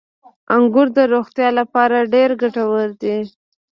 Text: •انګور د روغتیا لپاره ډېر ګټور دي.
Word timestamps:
•انګور 0.55 0.87
د 0.97 0.99
روغتیا 1.13 1.49
لپاره 1.59 1.97
ډېر 2.13 2.29
ګټور 2.41 2.89
دي. 3.01 3.17